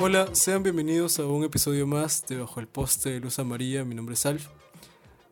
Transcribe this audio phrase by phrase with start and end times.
[0.00, 3.84] Hola, sean bienvenidos a un episodio más de Bajo el Poste de Luz María.
[3.84, 4.48] Mi nombre es Alf.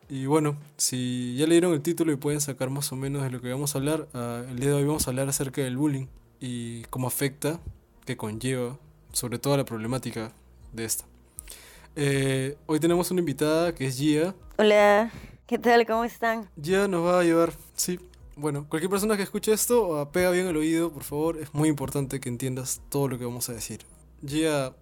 [0.09, 3.41] Y bueno, si ya leyeron el título y pueden sacar más o menos de lo
[3.41, 6.07] que vamos a hablar, ah, el día de hoy vamos a hablar acerca del bullying
[6.41, 7.61] y cómo afecta,
[8.05, 8.79] qué conlleva,
[9.13, 10.33] sobre todo la problemática
[10.73, 11.05] de esta.
[11.97, 14.35] Eh, hoy tenemos una invitada que es Gia.
[14.59, 15.11] Hola,
[15.47, 15.87] ¿qué tal?
[15.87, 16.49] ¿Cómo están?
[16.61, 17.99] Gia nos va a ayudar, sí.
[18.37, 21.39] Bueno, cualquier persona que escuche esto, ah, pega bien el oído, por favor.
[21.39, 23.81] Es muy importante que entiendas todo lo que vamos a decir.
[24.25, 24.75] Gia,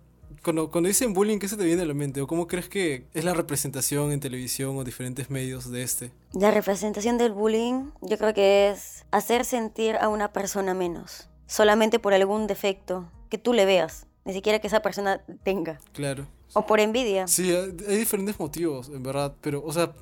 [0.42, 2.20] cuando, cuando dicen bullying, ¿qué se te viene a la mente?
[2.20, 6.12] ¿O cómo crees que es la representación en televisión o diferentes medios de este?
[6.32, 11.98] La representación del bullying yo creo que es hacer sentir a una persona menos, solamente
[11.98, 15.80] por algún defecto que tú le veas, ni siquiera que esa persona tenga.
[15.92, 16.26] Claro.
[16.54, 17.26] O por envidia.
[17.26, 19.92] Sí, hay diferentes motivos, en verdad, pero, o sea,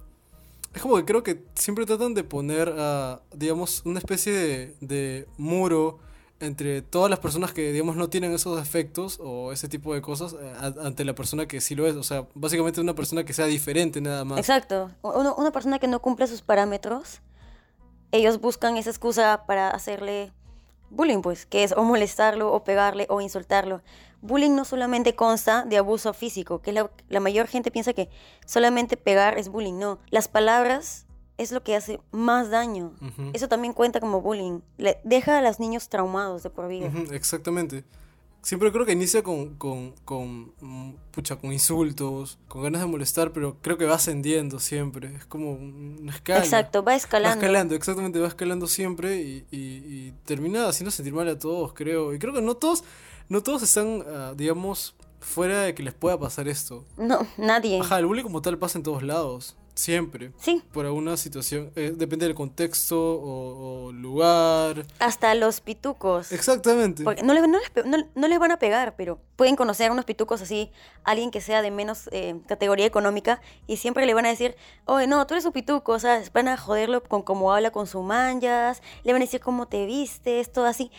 [0.77, 5.99] es como que creo que siempre tratan de poner, a, digamos, una especie de, muro
[6.39, 10.35] entre todas las personas que, digamos, no tienen esos defectos o ese tipo de cosas
[10.35, 11.97] eh, ante la persona que sí lo es.
[11.97, 14.39] O sea, básicamente una persona que sea diferente nada más.
[14.39, 14.91] Exacto.
[15.03, 17.23] una persona que no cumple sus parámetros,
[18.13, 20.31] ellos buscan esa excusa para hacerle
[20.91, 23.81] bullying, pues, que es o molestarlo o pegarle o insultarlo.
[24.27, 28.09] Bullying no solamente consta de abuso físico, que la, la mayor gente piensa que
[28.45, 29.79] solamente pegar es bullying.
[29.79, 31.07] No, las palabras
[31.39, 32.93] es lo que hace más daño.
[33.33, 34.61] Eso también cuenta como bullying.
[34.79, 36.91] Le deja a los niños traumados de por vida.
[37.13, 37.85] Exactamente.
[38.47, 43.33] Siempre creo que inicia con, con, con, mm, pucha, con insultos, con ganas de molestar,
[43.33, 45.17] pero creo que va ascendiendo siempre.
[45.17, 46.45] Es como una escala.
[46.45, 47.41] Exacto, va escalando.
[47.41, 52.15] Va escalando, exactamente, va escalando siempre y, y, termina haciendo sentir mal a todos, creo.
[52.15, 52.85] Y creo que no todos,
[53.29, 56.85] no todos están, ah, digamos, fuera de que les pueda pasar esto.
[56.97, 57.81] No, nadie.
[57.81, 59.57] Ajá, el bullying como tal pasa en todos lados.
[59.77, 60.33] Siempre.
[60.39, 60.63] Sí.
[60.73, 61.71] Por alguna situación.
[61.77, 64.87] Eh, depende del contexto o, lugar.
[65.01, 66.33] Hasta los pitucos.
[66.33, 67.05] Exactamente.
[67.05, 70.71] Porque no, les, no, les van a pegar, pero pueden conocer a unos pitucos así,
[71.05, 74.57] alguien que sea de menos eh, categoría económica, y siempre le van a decir,
[74.87, 77.87] oye, no, tú eres un pituco, o sea, van a joderlo con cómo habla con
[77.87, 80.91] sus manjas, le van a decir cómo te vistes, todo así.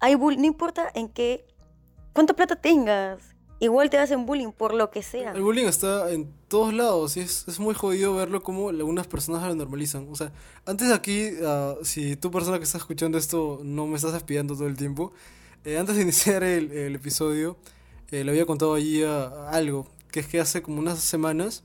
[0.00, 1.44] Hay no importa en qué,
[2.14, 5.32] cuánta plata tengas, igual te hacen bullying por lo que sea.
[5.32, 9.46] El bullying está en todos lados y es, es muy jodido verlo como algunas personas
[9.46, 10.08] lo normalizan.
[10.10, 10.32] O sea,
[10.64, 14.66] antes aquí, uh, si tú persona que estás escuchando esto no me estás espiando todo
[14.66, 15.12] el tiempo,
[15.64, 17.58] eh, antes de iniciar el, el episodio,
[18.10, 21.64] eh, le había contado allí uh, algo, que es que hace como unas semanas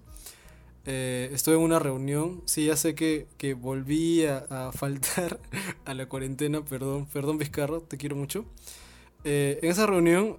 [0.85, 5.39] eh, estuve en una reunión, sí, ya sé que, que volví a, a, faltar
[5.85, 8.45] a la cuarentena, perdón, perdón Vizcarra, te quiero mucho.
[9.23, 10.37] En esa reunión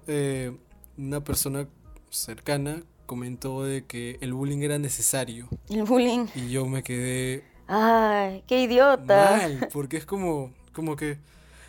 [0.97, 1.67] una persona
[2.09, 5.49] cercana comentó de que el bullying era necesario.
[5.69, 6.27] El bullying.
[6.33, 7.43] Y yo me quedé...
[7.67, 9.37] Ay, qué idiota.
[9.37, 11.17] Mal, porque es como, como que...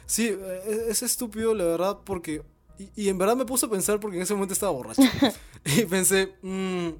[0.07, 2.43] Sí, e-, es, estúpido, la verdad, porque...
[2.97, 5.03] Y, en verdad me puse a pensar porque en ese momento estaba borracho.
[5.65, 6.91] y pensé, mmm,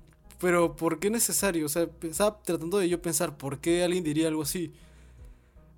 [0.41, 1.67] pero ¿por qué necesario?
[1.67, 4.73] O sea, estaba tratando de yo pensar, ¿por qué alguien diría algo así?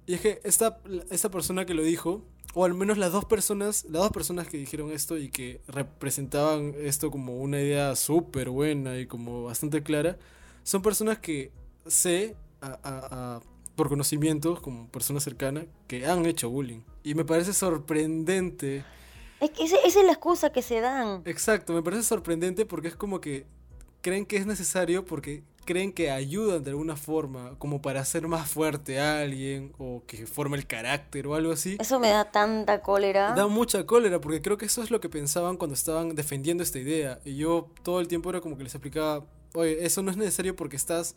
[0.07, 0.79] Y es que esta,
[1.11, 2.23] esta persona que lo dijo
[2.55, 6.75] o al menos las dos personas, las dos personas que dijeron esto y que representaban
[6.79, 10.19] esto como una idea súper buena y como bastante clara,
[10.63, 11.53] son personas que
[11.87, 12.37] sé
[13.75, 16.81] por conocimiento, como personas cercanas, que han hecho bullying.
[17.03, 18.85] Y me parece sorprendente.
[19.41, 21.23] Es que esa es la excusa que se dan.
[21.25, 23.47] Exacto, me parece sorprendente porque es como que
[24.01, 28.49] creen que es necesario porque creen que ayudan de alguna forma, como para hacer más
[28.49, 31.77] fuerte a alguien o que forme el carácter o algo así.
[31.81, 33.35] Eso me da tanta cólera.
[33.35, 36.79] Da mucha cólera porque creo que eso es lo que pensaban cuando estaban defendiendo esta
[36.79, 37.21] idea.
[37.25, 39.25] Y yo todo el tiempo era como que les explicaba,
[39.55, 41.17] oye, eso no es necesario porque estás,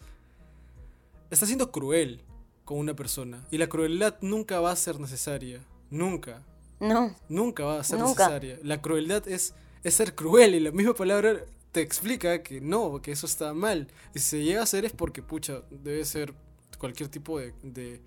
[1.30, 2.24] estás siendo cruel
[2.66, 3.46] con una persona.
[3.52, 5.62] Y la crueldad nunca va a ser necesaria.
[5.90, 6.44] Nunca.
[6.80, 7.16] No.
[7.30, 8.60] Nunca va a ser necesaria.
[8.64, 9.54] La crueldad es,
[9.84, 11.44] es ser cruel y la misma palabra
[11.78, 13.88] te explica que no, que eso está mal.
[14.16, 16.34] Y si se llega a hacer es porque, pucha, debe ser
[16.80, 18.02] cualquier tipo de, de,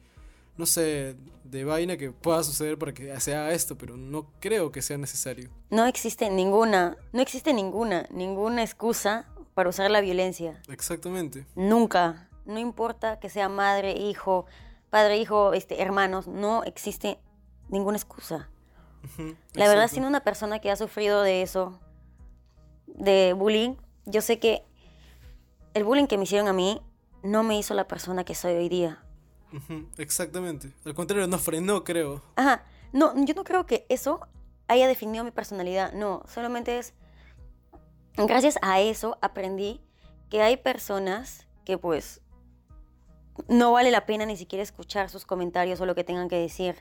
[0.56, 1.14] no sé,
[1.44, 4.98] de vaina que pueda suceder para que se haga esto, pero no creo que sea
[4.98, 5.50] necesario.
[5.70, 10.60] No existe ninguna, no existe ninguna, ninguna excusa para usar la violencia.
[10.68, 11.46] Exactamente.
[11.54, 12.28] Nunca.
[12.46, 14.46] No importa que sea madre, hijo,
[14.90, 17.20] padre, hijo, este, hermanos, no existe
[17.68, 18.50] ninguna excusa.
[19.54, 21.78] la verdad, siendo una persona que ha sufrido de eso,
[22.94, 23.76] de bullying,
[24.06, 24.64] yo sé que
[25.74, 26.80] el bullying que me hicieron a mí
[27.22, 29.02] no me hizo la persona que soy hoy día.
[29.98, 30.72] exactamente.
[30.84, 32.22] Al contrario, no frenó, creo.
[32.36, 32.64] Ajá.
[32.92, 34.20] No, yo no creo que eso
[34.68, 35.92] haya definido mi personalidad.
[35.92, 36.94] No, solamente es.
[38.16, 39.80] Gracias a eso aprendí
[40.28, 42.20] que hay personas que, pues.
[43.48, 46.76] no vale la pena ni siquiera escuchar sus comentarios o lo que tengan que decir.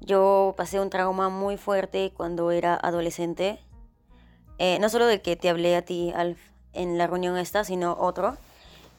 [0.00, 3.60] Yo pasé un trauma muy fuerte cuando era adolescente.
[4.58, 6.38] Eh, no solo del que te hablé a ti, Alf,
[6.72, 8.36] en la reunión esta, sino otro.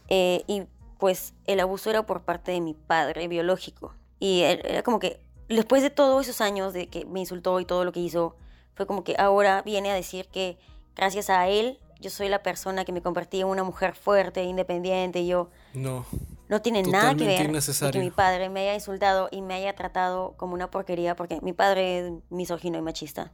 [0.10, 0.64] Eh, y
[1.00, 3.94] pues el abuso era por parte de mi padre biológico.
[4.20, 7.86] Y era como que después de todos esos años de que me insultó y todo
[7.86, 8.36] lo que hizo,
[8.76, 10.58] fue como que ahora viene a decir que
[10.96, 15.20] gracias a él yo soy la persona que me convertí en una mujer fuerte, independiente.
[15.22, 16.06] Y yo No.
[16.48, 19.74] no tiene nada que ver de que mi padre me haya insultado y me haya
[19.76, 23.32] tratado como una porquería, porque mi padre es misógino y machista.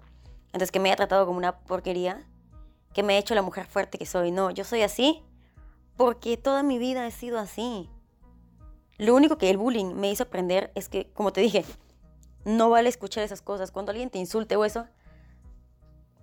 [0.53, 2.25] Entonces, que me haya tratado como una porquería,
[2.93, 4.31] que me ha hecho la mujer fuerte que soy.
[4.31, 5.23] No, yo soy así
[5.97, 7.89] porque toda mi vida he sido así.
[8.97, 11.65] Lo único que el bullying me hizo aprender es que, como te dije,
[12.45, 13.71] no vale escuchar esas cosas.
[13.71, 14.87] Cuando alguien te insulte o eso,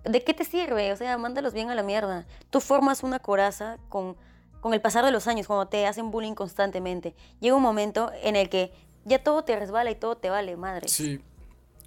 [0.03, 0.91] ¿de qué te sirve?
[0.91, 2.25] O sea, mándalos bien a la mierda.
[2.49, 4.15] Tú formas una coraza con,
[4.61, 7.15] con el pasar de los años, cuando te hacen bullying constantemente.
[7.39, 8.73] Llega un momento en el que
[9.03, 10.87] ya todo te resbala y todo te vale, madre.
[10.87, 11.19] Sí,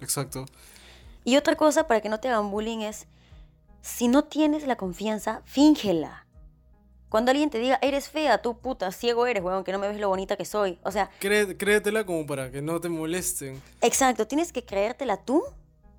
[0.01, 0.45] exacto.
[1.25, 3.07] Y otra cosa para que no te hagan bullying es,
[3.81, 6.25] si no tienes la confianza, fíngela.
[7.09, 9.99] Cuando alguien te diga, eres fea, tú puta, ciego eres, weón, que no me ves
[9.99, 10.79] lo bonita que soy.
[10.83, 13.61] O sea, Cré- créetela como para que no te molesten.
[13.81, 15.43] Exacto, tienes que creértela tú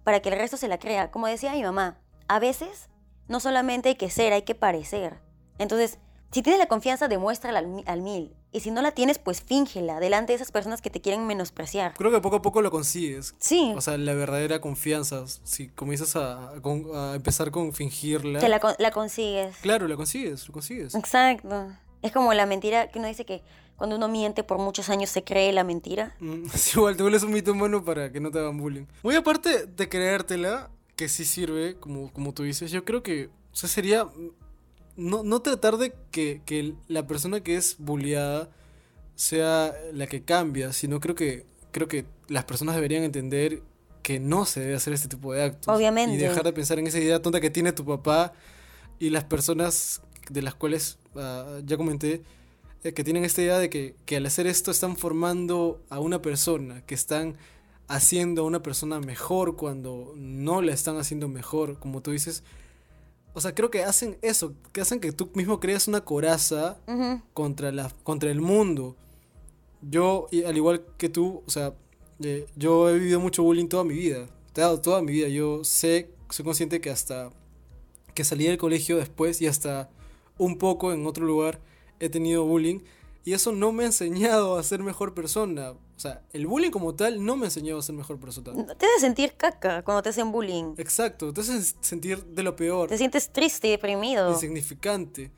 [0.05, 1.11] para que el resto se la crea.
[1.11, 2.89] Como decía mi mamá, a veces
[3.29, 5.19] no solamente hay que ser, hay que parecer.
[5.59, 5.99] Entonces,
[6.33, 8.35] si tienes la confianza, demuéstrala al, al mil.
[8.53, 11.95] Y si no la tienes, pues fíngela delante de esas personas que te quieren menospreciar.
[11.95, 13.35] Creo que poco a poco lo consigues.
[13.39, 15.25] Sí, O sea, la verdadera confianza.
[15.45, 18.41] Si comienzas a, a con- a empezar con fingirla.
[18.41, 19.57] te la, la consigues.
[19.59, 20.95] Claro, la consigues, lo consigues.
[20.95, 21.69] Exacto.
[22.03, 23.43] Es como la mentira que uno dice que
[23.77, 26.15] cuando uno miente por muchos años se cree la mentira.
[26.21, 28.87] Mm, es igual, te vuelves un mitómano para que no te hagan bullying.
[29.03, 33.57] Muy aparte de creértela, que sí sirve, como, como tú dices, yo creo que, o
[33.57, 34.07] sea, sería
[34.97, 38.51] no, no tratar de que, que la persona que es bulliada
[39.15, 43.63] sea la que cambia, sino creo que, creo que las personas deberían entender
[44.03, 45.75] que no se debe hacer este tipo de actos.
[45.75, 46.15] Obviamente.
[46.15, 48.33] Y dejar de pensar en esa idea tonta que tiene tu papá
[48.99, 50.01] y las personas
[50.31, 52.23] de las cuales ah, ya comenté,
[52.85, 56.23] eh, que tienen esta idea de que, que al hacer esto están formando a una
[56.23, 57.37] persona, que están
[57.89, 62.43] haciendo a una persona mejor cuando no la están haciendo mejor, como tú dices.
[63.37, 66.79] O sea, creo que hacen eso, que hacen que tú mismo creas una coraza
[67.35, 68.97] contra, la, contra el mundo.
[69.83, 71.75] Yo, y al igual que tú, o sea,
[72.21, 74.27] eh, yo he vivido mucho bullying toda mi vida.
[74.55, 75.29] Toda, toda mi vida.
[75.29, 77.31] Yo sé, soy consciente que hasta
[78.15, 79.91] que salí del colegio después y hasta
[80.39, 81.61] un poco en otro lugar
[82.01, 82.79] he tenido bullying.
[83.27, 85.73] Y eso no me ha enseñado a ser mejor persona.
[85.73, 88.53] O sea, el bullying como tal no me ha enseñado a ser mejor persona.
[88.77, 90.75] Te hace sentir caca cuando te hacen bullying.
[90.79, 92.89] Exacto, te hace sentir de lo peor.
[92.89, 94.31] Te sientes triste y deprimido.
[94.31, 95.33] insignificante.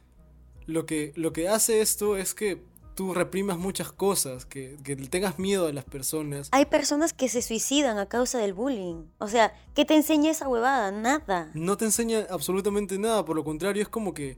[0.67, 2.63] Lo que, lo que hace esto es que
[2.95, 6.51] tú reprimas muchas cosas, que, que tengas miedo a las personas.
[6.53, 9.07] Hay personas que se suicidan a causa del bullying.
[9.17, 10.91] O sea, ¿qué te enseña esa huevada?
[10.91, 11.51] Nada.
[11.55, 14.37] No te enseña absolutamente nada, por lo contrario, es como que...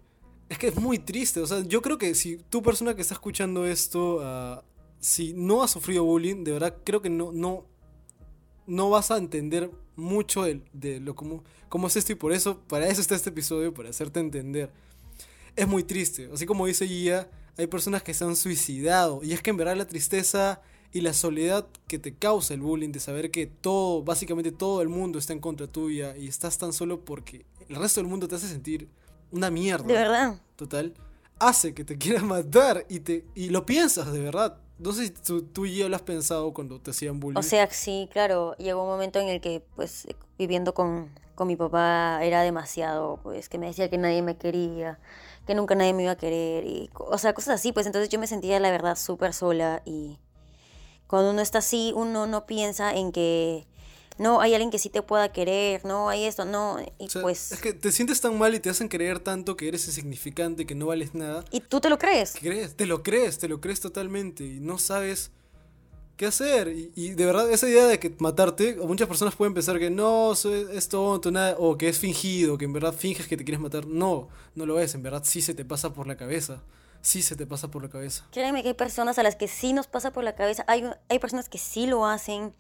[0.51, 3.15] Es que es muy triste, o sea, yo creo que si tú persona que está
[3.15, 4.65] escuchando esto, ah,
[4.99, 7.67] si no has sufrido bullying, de verdad creo que no, no,
[8.67, 12.59] no vas a entender mucho de, de lo cómo, cómo es esto y por eso,
[12.67, 14.73] para eso está este episodio, para hacerte entender.
[15.55, 19.43] Es muy triste, así como dice Gia, hay personas que se han suicidado y es
[19.43, 20.63] que en verdad la tristeza
[20.93, 24.89] y la soledad que te causa el bullying de saber que todo, básicamente todo el
[24.89, 28.35] mundo está en contra tuya y estás tan solo porque el resto del mundo te
[28.35, 28.89] hace sentir
[29.33, 30.35] una mierda De verdad.
[30.57, 30.95] total,
[31.39, 34.59] hace que te quieras matar y, te, y lo piensas de verdad.
[34.79, 37.39] No sé si tú, tú ya lo has pensado cuando te hacían bullying.
[37.39, 40.07] O sea, sí, claro, llegó un momento en el que, pues,
[40.39, 44.99] viviendo con, con mi papá era demasiado, pues, que me decía que nadie me quería,
[45.47, 48.19] que nunca nadie me iba a querer, y, o sea, cosas así, pues, entonces yo
[48.19, 50.19] me sentía, la verdad, súper sola, y
[51.07, 53.67] cuando uno está así, uno no piensa en que,
[54.21, 57.23] no, hay alguien que sí te pueda querer, no, hay esto, no, y O sea,
[57.23, 60.67] pues, es que te sientes tan mal y te hacen creer tanto que eres insignificante,
[60.67, 61.45] que no vales nada.
[61.51, 62.35] y tú te lo crees.
[62.39, 65.31] crees, te lo crees, te lo crees totalmente y no sabes
[66.17, 66.69] qué hacer.
[66.69, 70.35] Y, y de verdad, esa idea de que matarte, muchas personas pueden pensar que no,
[70.35, 73.61] soy- es tonto, nada, o que es fingido, que en verdad finges que te quieres
[73.61, 73.87] matar.
[73.87, 76.63] No, no lo es, en verdad sí se te pasa por la cabeza.
[77.01, 78.27] Sí se te pasa por la cabeza.
[78.31, 81.19] Créeme que hay personas a las que sí nos pasa por la cabeza, hay, hay
[81.19, 82.53] personas que sí lo hacen,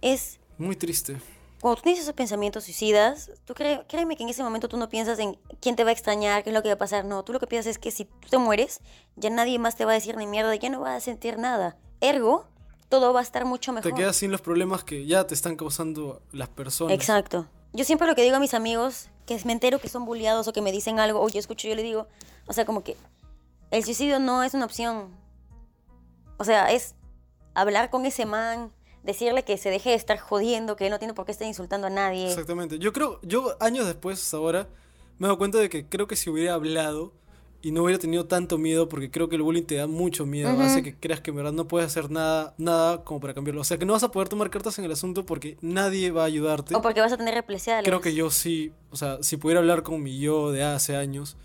[0.00, 0.38] es...
[0.58, 1.16] Muy triste.
[1.60, 4.88] Cuando tú tienes esos pensamientos suicidas, tú cree- créeme que en ese momento tú no
[4.90, 7.04] piensas en quién te va a extrañar, qué es lo que va a pasar.
[7.06, 8.80] No, tú lo que piensas es que si tú te mueres,
[9.16, 11.76] ya nadie más te va a decir ni mierda, ya no vas a sentir nada.
[12.00, 12.46] Ergo,
[12.90, 13.90] todo va a estar mucho mejor.
[13.92, 16.92] Te quedas sin los problemas que ya te están causando las personas.
[16.94, 17.46] Exacto.
[17.72, 20.52] Yo siempre lo que digo a mis amigos, que me entero que son bulliados o
[20.52, 22.06] que me dicen algo, o yo escucho, yo le digo,
[22.46, 22.96] o sea, como que
[23.70, 25.08] el suicidio no es una opción.
[26.36, 26.94] O sea, es
[27.54, 28.70] hablar con ese man,
[29.04, 31.86] decirle que se deje de estar jodiendo, que él no tiene por qué estar insultando
[31.86, 32.26] a nadie.
[32.26, 32.78] Exactamente.
[32.78, 34.68] Yo creo, yo años después, hasta ahora,
[35.18, 37.12] me he dado cuenta de que creo que si hubiera hablado
[37.62, 40.50] y no hubiera tenido tanto miedo, porque creo que el bullying te da mucho miedo,
[40.60, 43.62] hace que creas que en verdad no puedes hacer nada, nada como para cambiarlo.
[43.62, 46.22] O sea, que no vas a poder tomar cartas en el asunto porque nadie va
[46.22, 46.74] a ayudarte.
[46.74, 47.84] O porque vas a tener represalias.
[47.84, 51.38] Creo que yo sí, o sea, si pudiera hablar con mi yo de hace años,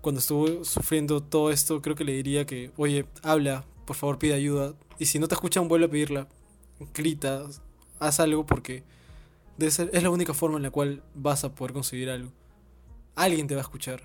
[0.00, 4.32] cuando estuve sufriendo todo esto, creo que le diría que, oye, habla, por favor pide
[4.32, 4.72] ayuda.
[4.98, 6.28] Y si no te escuchan, vuelve a pedirla.
[6.94, 7.44] Grita,
[7.98, 8.84] haz algo porque
[9.58, 12.30] es la única forma en la cual vas a poder conseguir algo.
[13.14, 14.02] Alguien te va a escuchar.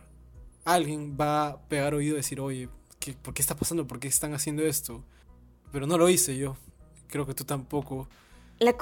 [0.66, 2.70] Alguien va a pegar oído y decir, oye,
[3.00, 3.88] ¿qué, ¿por qué está pasando?
[3.88, 5.04] ¿Por qué están haciendo esto?
[5.72, 6.58] Pero no lo hice yo.
[7.08, 8.08] Creo que tú tampoco.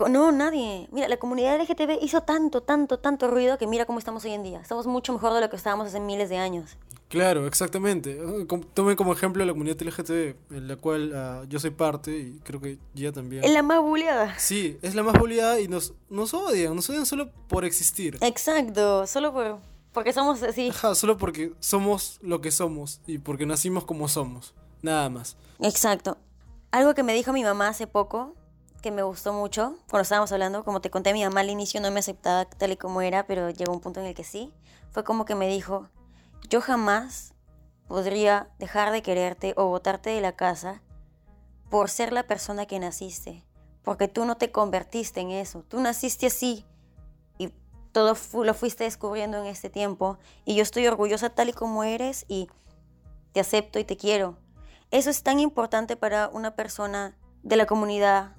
[0.10, 0.88] No, nadie.
[0.92, 4.44] Mira, la comunidad LGTB hizo tanto, tanto, tanto ruido que mira cómo estamos hoy en
[4.44, 4.62] día.
[4.62, 6.78] Estamos mucho mejor de lo que estábamos hace miles de años.
[7.08, 8.20] Claro, exactamente.
[8.74, 12.60] Tomen como ejemplo la comunidad LGTB, en la cual ah, yo soy parte y creo
[12.60, 13.44] que ya también.
[13.44, 14.38] Es la más bulleada.
[14.40, 18.18] Sí, es la más bulliada y nos, nos odian, nos odian solo por existir.
[18.22, 19.60] Exacto, solo por,
[19.94, 20.70] porque somos así.
[20.70, 24.54] Ajá, solo porque somos lo que somos y porque nacimos como somos.
[24.82, 25.38] Nada más.
[25.60, 26.18] Exacto.
[26.72, 28.36] Algo que me dijo mi mamá hace poco,
[28.82, 31.90] que me gustó mucho, cuando estábamos hablando, como te conté, mi mamá al inicio no
[31.92, 34.52] me aceptaba tal y como era, pero llegó un punto en el que sí.
[34.92, 35.90] Fue como que me dijo,
[36.50, 37.34] yo jamás
[37.88, 40.82] podría dejar de quererte o botarte de la casa
[41.70, 43.44] por ser la persona que naciste,
[43.84, 46.66] porque tú no te convertiste en eso, tú naciste así
[47.38, 47.52] y
[47.92, 51.84] todo fu- lo fuiste descubriendo en este tiempo y yo estoy orgullosa tal y como
[51.84, 52.48] eres y
[53.34, 54.38] te acepto y te quiero.
[54.92, 58.36] Eso es tan importante para una persona de la comunidad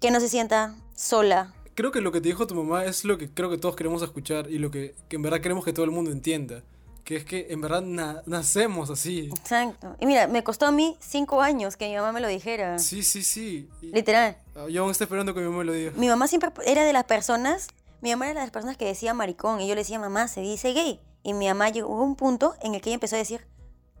[0.00, 1.54] que no se sienta sola.
[1.74, 4.02] Creo que lo que te dijo tu mamá es lo que creo que todos queremos
[4.02, 6.64] escuchar y lo que, que en verdad queremos que todo el mundo entienda.
[7.06, 9.30] Que es que en verdad na- nacemos así.
[9.38, 9.94] Exacto.
[10.00, 12.80] Y mira, me costó a mí cinco años que mi mamá me lo dijera.
[12.80, 13.70] Sí, sí, sí.
[13.80, 14.36] Y- Literal.
[14.56, 15.92] ah, yo aún estoy esperando que mi mamá me lo diga.
[15.94, 17.68] Mi mamá siempre era de las personas,
[18.00, 20.40] mi mamá era de las personas que decía maricón y yo le decía, mamá, se
[20.40, 21.00] dice gay.
[21.22, 23.46] Y mi mamá llegó a un punto en el que ella empezó a decir,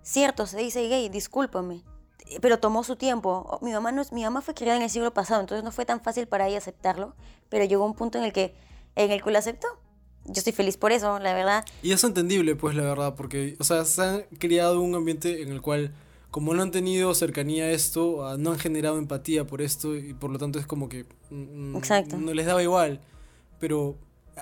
[0.02, 1.84] cierto, se dice gay, discúlpame.
[2.40, 3.60] Pero tomó su tiempo.
[3.62, 5.86] Mi mamá, no es, mi mamá fue criada en el siglo pasado, entonces no fue
[5.86, 7.14] tan fácil para ella aceptarlo,
[7.48, 8.56] pero llegó un punto en el que,
[8.96, 9.68] en el que lo aceptó.
[10.26, 11.64] Yo estoy feliz por eso, la verdad.
[11.82, 15.50] Y es entendible, pues, la verdad, porque, o sea, se han creado un ambiente en
[15.50, 15.92] el cual,
[16.30, 20.12] como no han tenido cercanía a esto, ah, no han generado empatía por esto, y
[20.14, 22.16] por lo tanto es como que mm, Exacto.
[22.18, 23.00] no les daba igual,
[23.60, 23.96] pero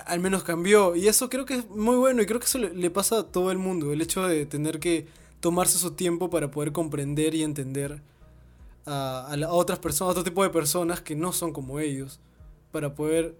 [0.05, 2.73] al menos cambió, y eso creo que es muy bueno, y creo que eso le,
[2.73, 5.07] le pasa a todo el mundo, el hecho de tener que
[5.39, 8.01] tomarse su tiempo para poder comprender y entender
[8.85, 11.79] a, a la- a otras personas, a otro tipo de personas que no son como
[11.79, 12.19] ellos,
[12.75, 13.37] para poder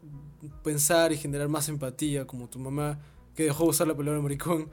[0.64, 3.00] pensar y generar más empatía, como tu mamá
[3.36, 4.70] que dejó de usar la palabra maricón.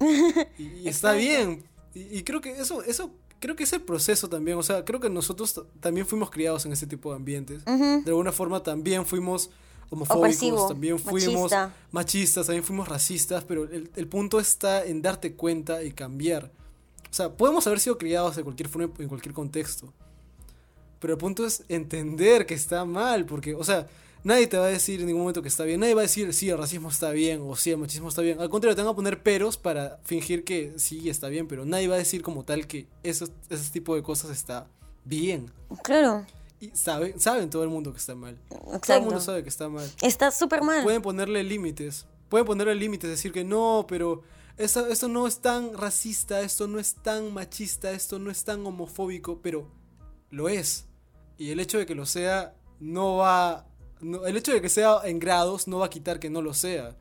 [0.58, 1.64] Y, está bien.
[1.94, 4.56] Y, y creo que eso, eso, creo que es el proceso también.
[4.56, 7.62] O sea, creo que nosotros también fuimos criados en ese tipo de ambientes.
[7.66, 9.50] De alguna forma también fuimos
[9.90, 11.74] homofóbicos, Opresivo, también fuimos machista.
[11.90, 16.50] machistas, también fuimos racistas, pero el, el punto está en darte cuenta y cambiar.
[17.10, 19.92] O sea, podemos haber sido criados de cualquier forma, en cualquier contexto.
[21.00, 23.86] Pero el punto es entender que está mal, porque, o sea,
[24.24, 25.80] nadie te va a decir en ningún momento que está bien.
[25.80, 28.40] Nadie va a decir, sí, el racismo está bien o sí, el machismo está bien.
[28.40, 31.88] Al contrario, te van a poner peros para fingir que sí está bien, pero nadie
[31.88, 34.66] va a decir como tal que esos, ese tipo de cosas está
[35.04, 35.52] bien.
[35.82, 36.26] Claro,
[36.60, 38.36] Y saben, saben todo el mundo que está mal.
[38.48, 39.04] Todo el exacto.
[39.04, 39.88] mundo sabe que está mal.
[40.02, 40.82] Está súper mal.
[40.82, 42.06] Pueden ponerle límites.
[42.28, 44.22] Pueden ponerle límites, decir que no, pero
[44.56, 48.66] esto, esto no es tan racista, esto no es tan machista, esto no es tan
[48.66, 49.68] homofóbico, pero
[50.30, 50.86] lo es.
[51.38, 53.66] Y el hecho de que lo sea no va...
[54.00, 56.96] el hecho de que sea en grados no va a quitar que no lo sea.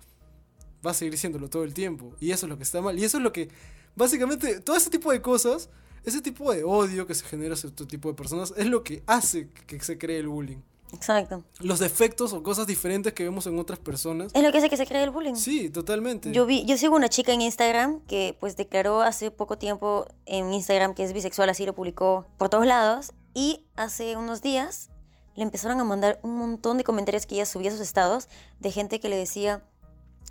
[0.85, 2.15] Va a seguir siéndolo todo el tiempo.
[2.19, 2.97] Y eso es lo que está mal.
[2.97, 3.49] Y eso es lo que...
[3.95, 5.69] Básicamente, todo ese tipo de cosas,
[6.03, 9.03] ese tipo de odio que se genera hacia otro tipo de personas, es lo que
[9.07, 10.59] hace que se cree el bullying.
[10.93, 11.43] Exacto.
[11.59, 14.31] Los defectos o cosas diferentes que vemos en otras personas.
[14.33, 15.35] Es lo que hace que se cree el bullying.
[15.35, 16.31] Sí, totalmente.
[16.31, 20.53] Yo vi, yo sigo una chica en Instagram que pues declaró hace poco tiempo en
[20.53, 23.11] Instagram que es bisexual, así lo publicó por todos lados.
[23.33, 24.89] Y hace unos días
[25.35, 28.29] le empezaron a mandar un montón de comentarios que ella subía a sus estados
[28.61, 29.65] de gente que le decía,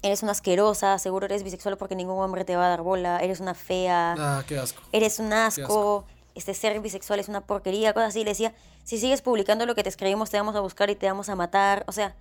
[0.02, 3.40] eres una asquerosa, seguro eres bisexual porque ningún hombre te va a dar bola, eres
[3.40, 4.80] una fea, Ah, qué asco.
[4.92, 6.06] eres un asco, asco.
[6.34, 8.24] Este ser bisexual es una porquería, cosas así.
[8.24, 11.06] Le decía, si sigues publicando lo que te escribimos, te vamos a buscar y te
[11.06, 11.84] vamos a matar.
[11.86, 12.16] O sea,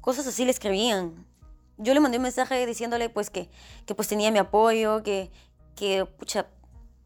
[0.00, 1.26] cosas así le escribían.
[1.78, 3.48] Yo le mandé un mensaje diciéndole pues que,
[3.86, 5.30] que pues tenía mi apoyo, que,
[5.74, 6.46] que pucha,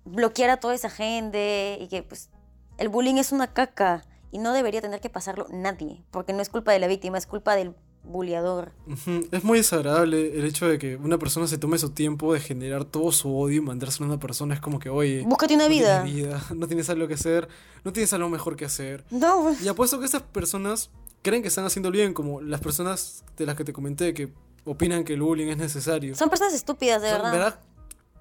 [0.04, 2.30] bloqueara a toda esa gente y que pues
[2.78, 6.48] el bullying es una caca y no debería tener que pasarlo nadie, porque no es
[6.48, 7.74] culpa de la víctima, es culpa del
[8.06, 8.72] bulleador.
[8.86, 12.40] Ujú, Es muy desagradable el hecho de que una persona se tome su tiempo de
[12.40, 14.54] generar todo su odio y mandárselo a una persona.
[14.54, 16.02] Es como que, oye, Búscate una no vida.
[16.04, 17.48] tienes vida, no tienes algo que hacer,
[17.84, 19.04] no tienes algo mejor que hacer.
[19.10, 20.90] No, pues, Y apuesto que estas personas
[21.22, 24.32] creen que están haciendo bien, como las personas de las que te comenté que
[24.64, 26.14] opinan que el bullying es necesario.
[26.16, 27.32] son personas estúpidas, de verdad.
[27.32, 27.60] ¿verdad?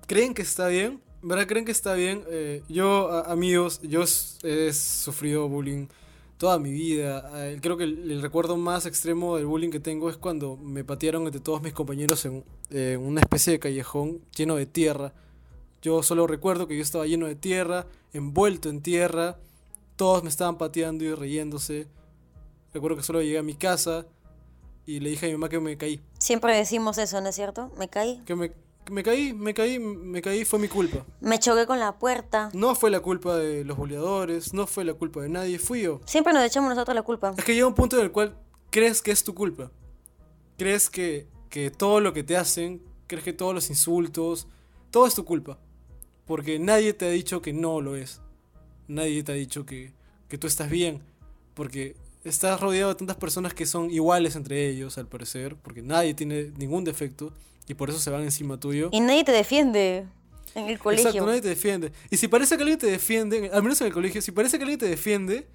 [0.08, 1.01] ¿Creen que está bien?
[1.22, 1.48] ¿Verdad?
[1.48, 2.24] ¿Creen que está bien?
[2.30, 4.04] Eh, yo, a- amigos, yo
[4.44, 5.88] he sufrido bullying
[6.38, 7.32] toda mi vida.
[7.36, 10.84] Eh, creo que el, el recuerdo más extremo del bullying que tengo es cuando me
[10.84, 15.13] patearon entre todos mis compañeros en, en una especie de callejón lleno de tierra.
[15.82, 19.38] Yo solo recuerdo que yo estaba lleno de tierra, envuelto en tierra,
[19.96, 21.88] todos me estaban pateando y riéndose.
[22.74, 24.06] Recuerdo que solo llegué a mi casa
[24.86, 26.01] y le dije a mi mamá que me caí.
[26.20, 27.72] Siempre decimos eso, ¿no es cierto?
[27.77, 28.22] Me caí.
[28.25, 28.51] Que me,
[28.92, 31.06] me caí, me caí, me caí, fue mi culpa.
[31.22, 32.50] Me choqué con la puerta.
[32.54, 36.01] No fue la culpa de los boleadores, no fue la culpa de nadie, fui yo.
[36.06, 37.34] Siempre nos echamos nosotros la culpa.
[37.38, 38.38] Es que llega un punto en el cual
[38.70, 39.72] crees que es tu culpa.
[40.58, 44.48] Crees que, que todo lo que te hacen, crees que todos los insultos,
[44.92, 45.58] todo es tu culpa.
[46.25, 48.22] Porque nadie te ha dicho que no lo es.
[48.88, 49.94] Nadie te ha dicho que,
[50.27, 51.01] que tú estás bien.
[51.54, 55.56] Porque estás rodeado de tantas personas que son iguales entre ellos, al parecer.
[55.56, 57.32] Porque nadie tiene ningún defecto.
[57.67, 58.89] Y por eso se van encima tuyo.
[58.91, 60.05] Y nadie te defiende
[60.53, 61.07] en el colegio.
[61.07, 61.91] Exacto, nadie te defiende.
[62.10, 64.63] Y si parece que alguien te defiende, al menos en el colegio, si parece que
[64.63, 65.48] alguien te defiende,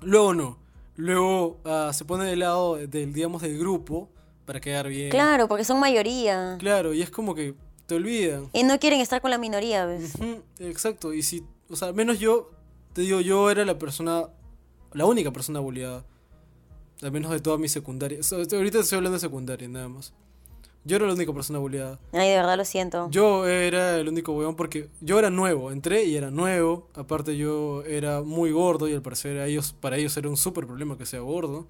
[0.00, 0.58] luego no.
[0.96, 4.10] Luego ah, se pone del lado del, digamos, del grupo
[4.44, 5.10] para quedar bien.
[5.10, 6.56] Claro, porque son mayoría.
[6.60, 7.54] Claro, y es como que
[7.86, 8.48] te olvidan.
[8.52, 10.12] Y no quieren estar con la minoría, ¿ves?
[10.58, 12.50] Exacto, y si, o sea, al menos yo,
[12.92, 14.28] te digo, yo era la persona,
[14.92, 16.04] la única persona bulleada.
[17.02, 18.22] Al menos de toda mi secundaria.
[18.22, 20.14] So- ahorita estoy hablando de secundaria, nada más.
[20.84, 21.98] Yo era la única persona bulleada.
[22.12, 23.08] Ay, de verdad lo siento.
[23.10, 26.88] Yo era el único weón porque yo era nuevo, entré y era nuevo.
[26.94, 30.66] Aparte yo era muy gordo y al parecer a ellos, para ellos era un súper
[30.66, 31.66] problema que sea gordo.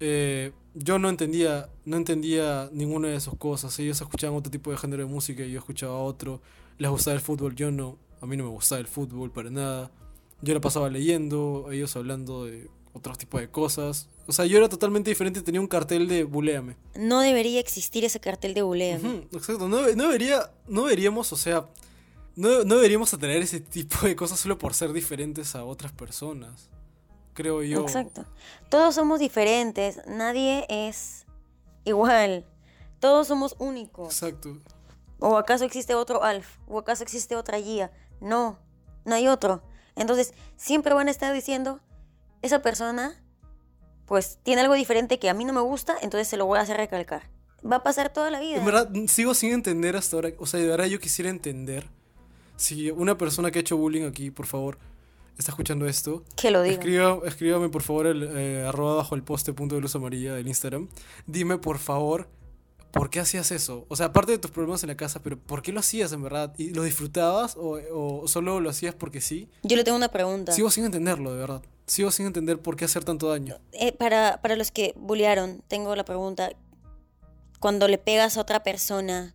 [0.00, 3.78] Eh, yo no entendía, no entendía ninguna de esas cosas.
[3.78, 6.40] Ellos escuchaban otro tipo de género de música y yo escuchaba otro.
[6.78, 7.98] Les gustaba el fútbol, yo no.
[8.22, 9.90] A mí no me gustaba el fútbol para nada.
[10.40, 14.08] Yo la pasaba leyendo, ellos hablando de otros tipos de cosas.
[14.26, 16.76] O sea, yo era totalmente diferente y tenía un cartel de buleame.
[16.94, 18.98] No debería existir ese cartel de bulea.
[18.98, 21.68] Ujú, exacto, no, no debería, no deberíamos, o sea,
[22.36, 26.68] no, no deberíamos atraer ese tipo de cosas solo por ser diferentes a otras personas.
[27.34, 27.80] Creo yo.
[27.80, 28.26] Exacto.
[28.68, 30.00] Todos somos diferentes.
[30.06, 31.24] Nadie es
[31.84, 32.46] igual.
[33.00, 34.08] Todos somos únicos.
[34.12, 34.58] Exacto.
[35.18, 36.58] ¿O acaso existe otro Alf?
[36.66, 37.90] ¿O acaso existe otra Gia?
[38.20, 38.58] No,
[39.04, 39.62] no hay otro.
[39.96, 41.80] Entonces, siempre van a estar diciendo,
[42.42, 43.21] esa persona,
[44.06, 46.62] pues, tiene algo diferente que a mí no me gusta, entonces se lo voy a
[46.62, 47.30] hacer recalcar.
[47.64, 48.56] Va a pasar toda la vida.
[48.56, 50.30] En verdad, sigo sin entender hasta ahora.
[50.38, 51.86] O sea, de verdad yo quisiera entender.
[52.56, 54.78] Si una persona que ha hecho bullying aquí, por favor,
[55.38, 56.24] está escuchando esto.
[56.36, 56.74] Que lo diga.
[56.74, 60.48] Escriba, escríbame por favor el eh, arroba bajo el poste punto de luz amarilla del
[60.48, 60.88] Instagram.
[61.26, 62.28] Dime por favor
[62.92, 63.86] por qué hacías eso.
[63.88, 66.22] O sea, aparte de tus problemas en la casa, pero ¿por qué lo hacías en
[66.22, 66.54] verdad?
[66.58, 69.48] ¿Y lo disfrutabas o, o solo lo hacías porque sí?
[69.62, 70.52] Yo le tengo una pregunta.
[70.52, 71.62] Sigo sin entenderlo, de verdad.
[71.86, 73.56] Sigo sin entender por qué hacer tanto daño.
[73.72, 76.50] Eh, para, para los que bullearon, tengo la pregunta.
[77.60, 79.34] Cuando le pegas a otra persona,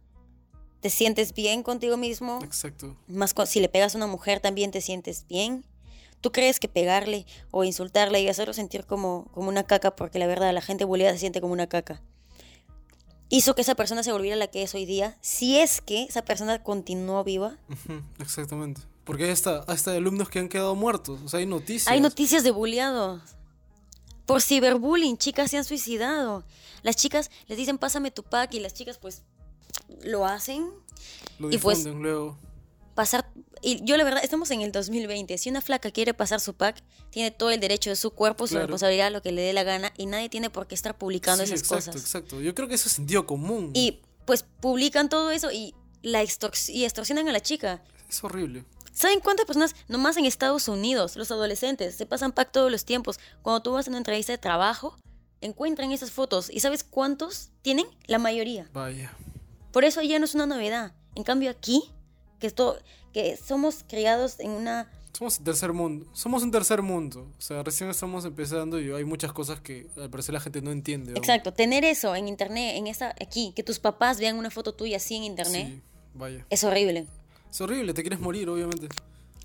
[0.79, 2.39] ¿te sientes bien contigo mismo?
[2.43, 2.95] Exacto.
[3.07, 5.65] Más si le pegas a una mujer, ¿también te sientes bien?
[6.21, 10.27] ¿Tú crees que pegarle o insultarle y hacerlo sentir como, como una caca, porque la
[10.27, 12.01] verdad la gente bulleada se siente como una caca,
[13.29, 15.17] hizo que esa persona se volviera la que es hoy día?
[15.21, 17.57] Si es que esa persona continuó viva.
[18.19, 18.81] Exactamente.
[19.03, 21.21] Porque hay hasta, hasta alumnos que han quedado muertos.
[21.23, 21.87] O sea, hay noticias.
[21.87, 23.21] Hay noticias de bulleados.
[24.25, 26.43] Por ciberbullying, chicas se han suicidado.
[26.83, 29.23] Las chicas les dicen, pásame tu pack, y las chicas pues
[30.03, 30.69] lo hacen.
[31.39, 32.37] Lo y pues- difunden luego.
[32.95, 33.31] Pasar.
[33.61, 35.37] Y yo la verdad, estamos en el 2020.
[35.37, 38.51] Si una flaca quiere pasar su pack, tiene todo el derecho de su cuerpo, su
[38.53, 38.67] Claro.
[38.67, 41.53] responsabilidad, lo que le dé la gana, y nadie tiene por qué estar publicando Sí,
[41.53, 42.01] esas exacto, cosas.
[42.01, 42.41] exacto.
[42.41, 43.71] Yo creo que eso es sentido común.
[43.73, 47.81] Y pues publican todo eso y la y extorsionan a la chica.
[48.09, 48.65] Es horrible.
[48.93, 53.19] ¿Saben cuántas personas, nomás en Estados Unidos, los adolescentes, se pasan pack todos los tiempos?
[53.43, 54.97] Cuando tú vas a una entrevista de trabajo,
[55.39, 56.49] encuentran esas fotos.
[56.51, 57.85] ¿Y sabes cuántos tienen?
[58.07, 58.67] La mayoría.
[58.73, 59.13] Vaya.
[59.71, 60.93] Por eso ya no es una novedad.
[61.13, 61.83] En cambio aquí,
[62.39, 62.77] que, esto,
[63.13, 64.91] que somos criados en una...
[65.17, 66.05] Somos tercer mundo.
[66.13, 67.27] Somos un tercer mundo.
[67.37, 70.71] O sea, recién estamos empezando y hay muchas cosas que al parecer la gente no
[70.71, 71.13] entiende.
[71.15, 74.97] Exacto, tener eso en internet, en esta, aquí, que tus papás vean una foto tuya
[74.97, 75.81] así en internet, Sí,
[76.13, 76.45] vaya.
[76.49, 77.07] es horrible.
[77.49, 78.89] Es horrible, te quieres morir, obviamente.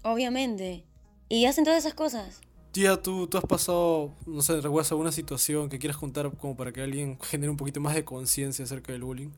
[0.02, 0.84] Obviamente.
[1.28, 2.40] Y hacen todas esas cosas.
[2.72, 6.72] Tía, ¿tú, tú has pasado, no sé, recuerdas alguna situación que quieras contar como para
[6.72, 9.30] que alguien genere un poquito más de conciencia acerca del bullying?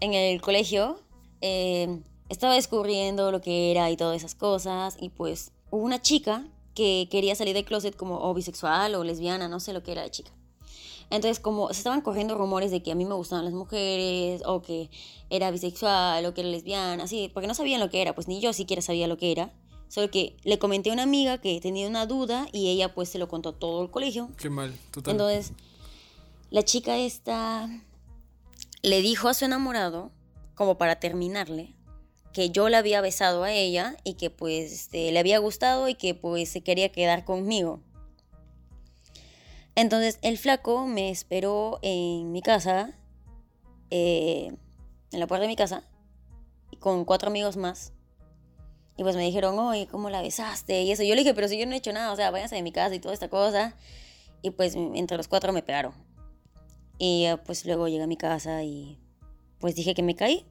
[0.00, 1.00] En el colegio
[1.40, 2.00] eh,
[2.32, 4.96] estaba descubriendo lo que era y todas esas cosas.
[4.98, 9.48] Y pues hubo una chica que quería salir del closet como o bisexual o lesbiana,
[9.48, 10.32] no sé lo que era la chica.
[11.10, 14.62] Entonces, como se estaban corriendo rumores de que a mí me gustaban las mujeres, o
[14.62, 14.88] que
[15.28, 18.40] era bisexual, o que era lesbiana, así, porque no sabían lo que era, pues ni
[18.40, 19.52] yo siquiera sabía lo que era.
[19.88, 23.18] Solo que le comenté a una amiga que tenía una duda y ella pues se
[23.18, 24.30] lo contó a todo el colegio.
[24.38, 25.12] Qué mal, total.
[25.12, 25.52] Entonces,
[26.48, 27.68] la chica esta
[28.80, 30.10] le dijo a su enamorado,
[30.54, 31.74] como para terminarle,
[32.32, 35.94] que yo la había besado a ella y que pues este, le había gustado y
[35.94, 37.80] que pues se quería quedar conmigo.
[39.74, 42.98] Entonces el flaco me esperó en mi casa,
[43.90, 44.52] eh,
[45.12, 45.84] en la puerta de mi casa,
[46.78, 47.92] con cuatro amigos más.
[48.96, 50.82] Y pues me dijeron, oye, ¿cómo la besaste?
[50.82, 51.02] Y eso.
[51.02, 52.72] Yo le dije, pero si yo no he hecho nada, o sea, váyanse de mi
[52.72, 53.74] casa y toda esta cosa.
[54.42, 55.94] Y pues entre los cuatro me pegaron.
[56.98, 58.98] Y pues luego llegué a mi casa y
[59.58, 60.46] pues dije que me caí.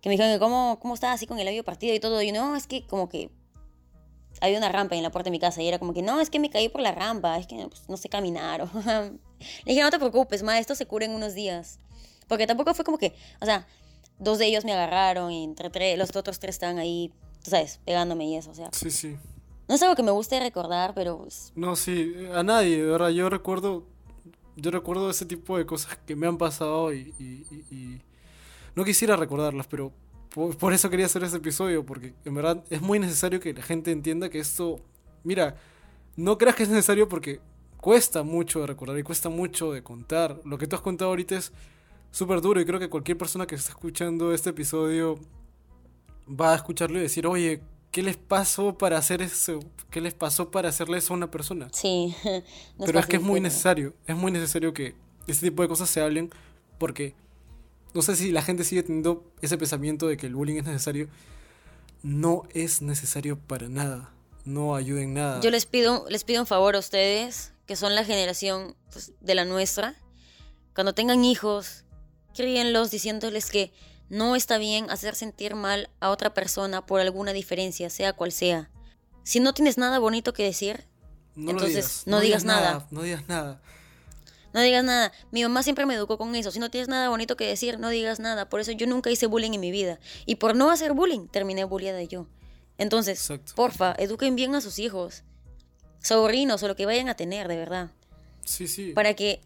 [0.00, 2.22] Que me dijeron que cómo, cómo estaba así con el labio partido y todo.
[2.22, 3.30] Y yo, no, es que como que
[4.40, 6.30] había una rampa en la puerta de mi casa y era como que, no, es
[6.30, 8.68] que me caí por la rampa, es que pues, no sé caminar.
[8.84, 9.18] le
[9.66, 11.78] dije, no te preocupes, ma, esto se cura en unos días.
[12.26, 13.66] Porque tampoco fue como que, o sea,
[14.18, 17.80] dos de ellos me agarraron y entre tres, los otros tres estaban ahí, tú sabes,
[17.84, 18.70] pegándome y eso, o sea.
[18.72, 19.16] Sí, sí.
[19.66, 21.18] No es algo que me guste recordar, pero...
[21.18, 21.52] Pues...
[21.54, 23.84] No, sí, a nadie, de verdad, yo recuerdo,
[24.56, 28.00] yo recuerdo ese tipo de cosas que me han pasado y, y, y
[28.74, 29.92] no quisiera recordarlas, pero
[30.30, 33.62] por, por, eso quería hacer este episodio, porque en verdad es muy necesario que la
[33.62, 34.80] gente entienda que esto,
[35.24, 35.56] mira,
[36.16, 37.40] no creas que es necesario porque
[37.80, 40.40] cuesta mucho de recordar y cuesta mucho de contar.
[40.44, 41.52] Lo que tú has contado ahorita es
[42.10, 45.18] súper duro y creo que cualquier persona que está escuchando este episodio
[46.28, 49.60] va a escucharlo y decir, oye, ¿qué les pasó para hacer eso?
[49.90, 51.68] ¿Qué les pasó para hacerle eso a una persona?
[51.72, 52.14] Sí.
[52.78, 54.94] No Pero es, es que es muy necesario, es muy necesario que
[55.26, 56.30] este tipo de cosas se hablen
[56.78, 57.14] porque
[57.94, 61.08] no sé si la gente sigue teniendo ese pensamiento de que el bullying es necesario.
[62.02, 64.12] No es necesario para nada.
[64.44, 65.40] No ayuda en nada.
[65.40, 69.34] Yo les pido, les pido un favor a ustedes, que son la generación pues, de
[69.34, 69.96] la nuestra.
[70.74, 71.84] Cuando tengan hijos,
[72.34, 73.72] críenlos diciéndoles que
[74.08, 78.70] no está bien hacer sentir mal a otra persona por alguna diferencia, sea cual sea.
[79.24, 80.86] Si no tienes nada bonito que decir,
[81.34, 82.02] no entonces digas.
[82.06, 82.60] no, no, digas, nada.
[82.60, 82.86] nada.
[82.90, 83.60] No digas nada.
[84.58, 85.12] No digas nada.
[85.30, 86.50] Mi mamá siempre me educó con eso.
[86.50, 88.48] Si no tienes nada bonito que decir, no digas nada.
[88.48, 90.00] Por eso yo nunca hice bullying en mi vida.
[90.26, 92.26] Y por no hacer bullying, terminé bulliada yo.
[92.76, 93.52] Entonces, Exacto.
[93.54, 95.22] porfa, eduquen bien a sus hijos.
[96.02, 97.92] Sobrinos o lo que vayan a tener, de verdad.
[98.44, 98.90] Sí, sí.
[98.94, 99.42] Para que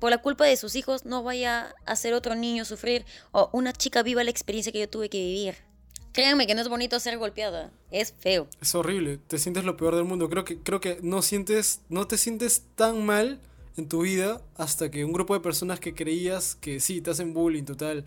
[0.00, 3.74] por la culpa de sus hijos no vaya a hacer otro niño sufrir o una
[3.74, 5.56] chica viva la experiencia que yo tuve que vivir.
[6.14, 8.48] Créanme que no es bonito ser golpeada, es feo.
[8.62, 10.30] Es horrible, te sientes lo peor del mundo.
[10.30, 13.42] Creo que creo que no sientes no te sientes tan mal
[13.78, 17.32] en tu vida hasta que un grupo de personas que creías que sí, te hacen
[17.32, 18.04] bullying total,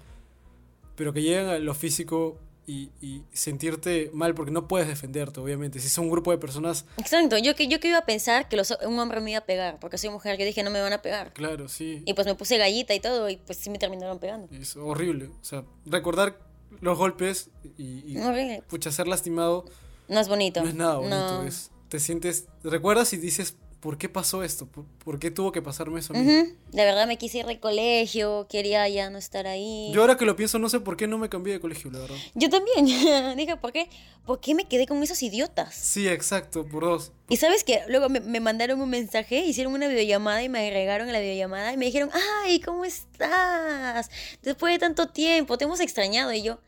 [0.95, 5.79] pero que llegan a lo físico y, y, sentirte mal porque no puedes defenderte, obviamente.
[5.79, 6.85] Si son un grupo de personas...
[6.97, 9.45] Exacto, yo que, yo que iba a pensar que los, un hombre me iba a
[9.45, 11.33] pegar, porque soy mujer, yo dije no me van a pegar.
[11.33, 12.03] Claro, sí.
[12.05, 14.47] Y pues me puse gallita y todo, y pues sí me terminaron pegando.
[14.55, 16.37] Es horrible, o sea, recordar
[16.79, 18.63] los golpes y, y horrible.
[18.69, 19.65] pucha, ser lastimado...
[20.07, 20.61] No es bonito.
[20.61, 21.43] No es nada bonito, No.
[21.43, 21.71] es...
[21.89, 22.47] Te sientes...
[22.63, 24.67] Recuerdas y dices, ¿por qué pasó esto?
[24.67, 26.23] ¿Por, por qué tuvo que pasarme eso a mí?
[26.23, 29.91] De verdad me quise ir del colegio, quería ya no estar ahí.
[29.91, 31.99] Yo ahora que lo pienso no sé por qué no me cambié de colegio, la
[31.99, 32.15] verdad.
[32.35, 32.85] Yo también.
[33.35, 33.89] Dije, ¿por qué?
[34.25, 35.73] ¿Por qué me quedé con esos idiotas?
[35.73, 37.11] Sí, exacto, por dos.
[37.27, 41.09] Y sabes que luego me, me mandaron un mensaje, hicieron una videollamada y me agregaron
[41.09, 42.11] a la videollamada y me dijeron,
[42.43, 44.11] ay, ¿cómo estás?
[44.43, 46.31] Después de tanto tiempo, te hemos extrañado.
[46.31, 46.59] Y yo,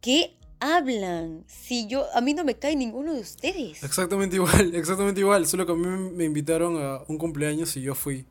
[0.00, 1.44] ¿qué hablan?
[1.46, 3.82] Si yo, a mí no me cae ninguno de ustedes.
[3.82, 5.46] Exactamente igual, exactamente igual.
[5.46, 8.26] Solo que a mí me- invitaron a un cumpleaños y yo fui.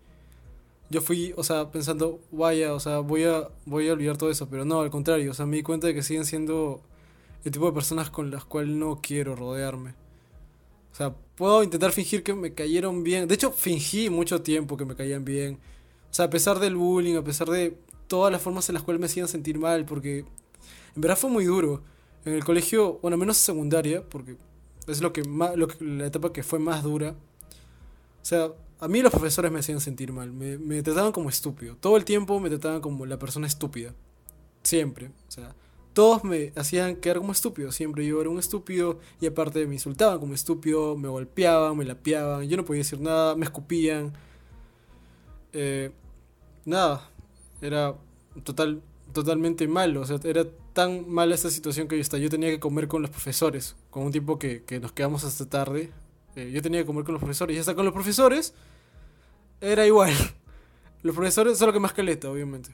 [0.92, 4.48] Yo fui, o sea, pensando, vaya, o sea, voy a, voy a olvidar todo eso.
[4.50, 6.82] Pero no, al contrario, o sea, me di cuenta de que siguen siendo
[7.44, 9.92] el tipo de personas con las cuales no quiero rodearme.
[10.92, 13.28] O sea, puedo intentar fingir que me cayeron bien.
[13.28, 15.60] De hecho, fingí mucho tiempo que me caían bien.
[16.10, 19.00] O sea, a pesar del bullying, a pesar de todas las formas en las cuales
[19.00, 20.20] me hacían sentir mal, porque
[20.96, 21.84] en verdad fue muy duro.
[22.26, 24.36] En el colegio, bueno, menos secundaria, porque
[24.88, 27.16] es lo que más, lo que, la etapa que fue más dura.
[28.22, 31.76] O sea, a mí los profesores me hacían sentir mal, me, me trataban como estúpido.
[31.78, 33.94] Todo el tiempo me trataban como la persona estúpida.
[34.64, 35.08] Siempre.
[35.28, 35.56] O sea,
[35.94, 37.72] todos me hacían quedar como estúpido.
[37.72, 42.48] Siempre yo era un estúpido y aparte me insultaban como estúpido, me golpeaban, me lapeaban,
[42.48, 44.14] yo no podía decir nada, me escupían.
[45.52, 45.92] Eh,
[46.66, 47.10] nada,
[47.62, 47.96] era
[48.44, 48.82] total,
[49.14, 50.02] totalmente malo.
[50.02, 53.12] O sea, era tan mala esta situación que hasta yo tenía que comer con los
[53.12, 55.92] profesores, con un tiempo que, que nos quedamos hasta tarde.
[56.36, 58.54] Eh, yo tenía que comer con los profesores y hasta con los profesores
[59.62, 60.14] era igual.
[61.02, 62.72] Los profesores, solo que más caleta, obviamente.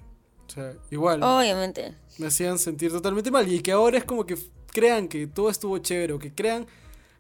[0.48, 1.22] O sea, igual.
[1.22, 1.94] Obviamente.
[2.18, 3.48] Me hacían sentir totalmente mal.
[3.48, 4.36] Y que ahora es como que
[4.74, 6.66] crean que todo estuvo chévere, o que crean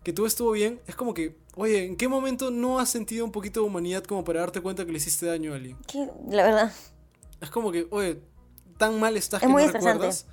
[0.03, 3.31] que todo estuvo bien, es como que, oye, ¿en qué momento no has sentido un
[3.31, 5.77] poquito de humanidad como para darte cuenta que le hiciste daño a alguien?
[5.87, 6.73] Que, la verdad.
[7.39, 8.19] Es como que, oye,
[8.77, 10.25] tan mal estás Es que muy no recuerdas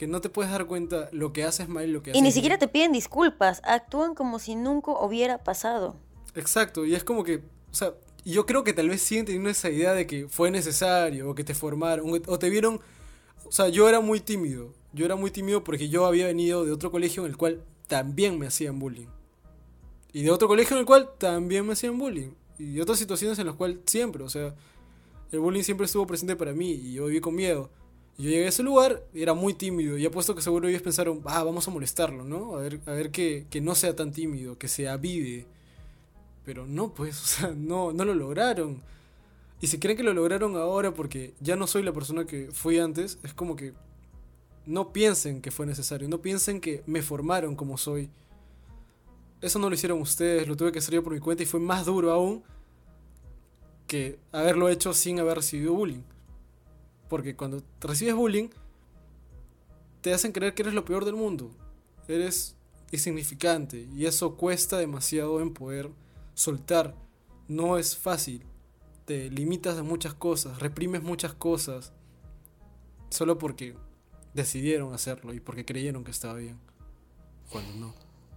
[0.00, 2.22] que no te puedes dar cuenta lo que haces mal y lo que Y haces
[2.22, 2.32] ni bien.
[2.32, 5.94] siquiera te piden disculpas, actúan como si nunca hubiera pasado.
[6.34, 7.36] Exacto, y es como que,
[7.70, 7.92] o sea,
[8.24, 11.44] yo creo que tal vez siguen teniendo esa idea de que fue necesario, o que
[11.44, 12.80] te formaron, o- o te vieron,
[13.44, 16.72] o sea, yo era muy tímido, yo era muy tímido porque yo había venido de
[16.72, 19.08] otro colegio en el cual también me hacían bullying.
[20.14, 22.30] Y de otro colegio en el cual también me hacían bullying.
[22.58, 24.54] Y de otras situaciones en las cuales siempre, o sea,
[25.30, 27.68] el bullying siempre estuvo presente para mí y yo viví con miedo.
[28.20, 31.42] Yo llegué a ese lugar era muy tímido y apuesto que seguro ellos pensaron, ah,
[31.42, 32.54] vamos a molestarlo, ¿no?
[32.54, 35.46] A ver, a ver que, que no sea tan tímido, que se avive.
[36.44, 38.82] Pero no, pues, o sea, no, no lo lograron.
[39.62, 42.78] Y si creen que lo lograron ahora porque ya no soy la persona que fui
[42.78, 43.72] antes, es como que
[44.66, 48.10] no piensen que fue necesario, no piensen que me formaron como soy.
[49.40, 51.60] Eso no lo hicieron ustedes, lo tuve que hacer yo por mi cuenta y fue
[51.60, 52.42] más duro aún
[53.86, 56.02] que haberlo hecho sin haber recibido bullying.
[57.10, 58.48] Porque cuando recibes bullying,
[60.00, 61.50] te hacen creer que eres lo peor del mundo.
[62.08, 62.56] Eres
[62.92, 65.90] insignificante y eso cuesta demasiado en poder
[66.34, 66.94] soltar.
[67.48, 68.46] No es fácil.
[69.04, 71.92] Te limitas a muchas cosas, reprimes muchas cosas.
[73.10, 73.76] Solo porque
[74.32, 76.60] decidieron hacerlo y porque creyeron que estaba bien.
[77.50, 77.94] Cuando no.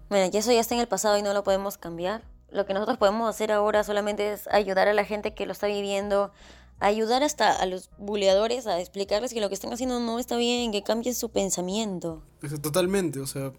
[0.10, 2.24] Bueno, y eso ya está en el pasado y no lo podemos cambiar.
[2.50, 5.68] Lo que nosotros podemos hacer ahora solamente es ayudar a la gente que lo está
[5.68, 6.32] viviendo,
[6.80, 10.72] ayudar hasta a los buleadores a explicarles que lo que están haciendo no está bien,
[10.72, 12.24] que cambien su pensamiento.
[12.62, 13.54] Totalmente, o sea,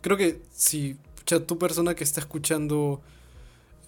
[0.00, 3.00] creo que si pucha, tu persona que está escuchando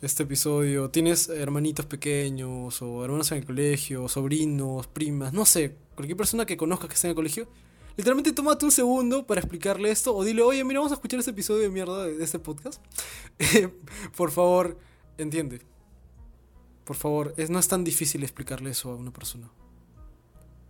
[0.00, 6.16] este episodio, tienes hermanitos pequeños o hermanos en el colegio, sobrinos, primas, no sé, cualquier
[6.16, 7.48] persona que conozcas que esté en el colegio,
[7.96, 11.32] literalmente tómate un segundo para explicarle esto o dile, oye, mira, vamos a escuchar este
[11.32, 12.82] episodio de mierda de, de este podcast.
[13.38, 13.68] Eh,
[14.16, 14.78] Por favor,
[15.16, 15.60] entiende.
[16.88, 19.50] Por favor, es, no es tan difícil explicarle eso a una persona.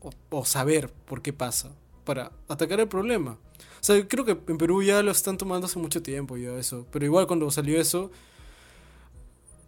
[0.00, 1.70] O, o saber por qué pasa.
[2.04, 3.38] Para atacar el problema.
[3.81, 6.85] O sea, creo que en Perú ya lo están tomando hace mucho tiempo ya eso.
[6.90, 8.11] Pero igual cuando salió eso.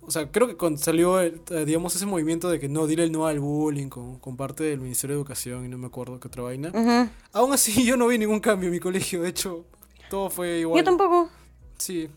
[0.03, 3.05] O sea, creo que cuando salió, el- eh, digamos, ese movimiento de que no, dile
[3.05, 6.19] el no al bullying con, con parte del Ministerio de Educación y no me acuerdo
[6.19, 6.71] qué otra vaina.
[6.75, 7.11] Ujú.
[7.33, 9.23] Aún así, yo no vi ningún cambio en mi colegio.
[9.23, 9.65] De hecho,
[10.09, 10.81] todo fue igual.
[10.81, 11.31] Yo tampoco.
[11.79, 12.09] Sí.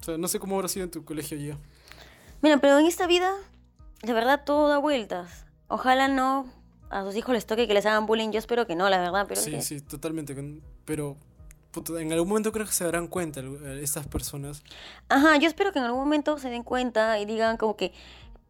[0.00, 1.58] O sea, no sé cómo habrá sido en tu colegio ya.
[2.42, 3.30] Mira, pero en esta vida,
[4.02, 5.46] de verdad, todo da vueltas.
[5.68, 6.46] Ojalá no
[6.90, 8.30] a sus hijos les toque que les hagan bullying.
[8.30, 10.34] Yo espero que no, la verdad, pero es Sí, que- sí, totalmente.
[10.84, 11.16] Pero
[11.98, 14.62] en algún momento creo que se darán cuenta eh, estas personas.
[15.08, 17.92] Ajá, yo espero que en algún momento se den cuenta y digan como que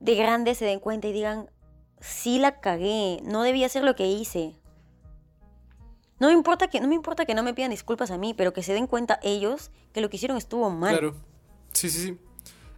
[0.01, 1.51] de grandes se den cuenta y digan,
[2.01, 4.55] sí la cagué, no debía hacer lo que hice.
[6.18, 8.53] No me importa que no me importa que no me pidan disculpas a mí, pero
[8.53, 10.92] que se den cuenta ellos que lo que hicieron estuvo mal.
[10.92, 11.14] Claro.
[11.72, 12.18] Sí, sí, sí.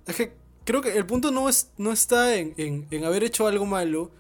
[0.07, 0.37] Es que
[0.69, 4.11] creo que el punto no, es, no está en, en, en haber hecho algo malo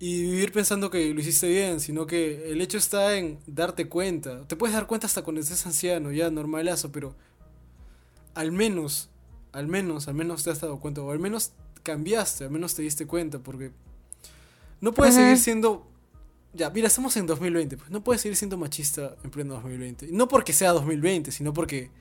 [0.00, 4.48] y vivir pensando que lo hiciste bien, sino que el hecho está en darte cuenta.
[4.48, 7.14] Te puedes dar cuenta hasta cuando estés anciano, ya normalazo, pero
[8.34, 9.10] al menos,
[9.52, 11.52] al menos, al menos te has dado cuenta, o al menos
[11.84, 13.70] cambiaste, al menos te diste cuenta, porque
[14.80, 15.22] no puedes Ajá.
[15.22, 15.86] seguir siendo...
[16.52, 20.06] Ya, mira, estamos en 2020, pues no puedes seguir siendo machista en pleno 2020.
[20.06, 21.92] Y No porque sea 2020, sino porque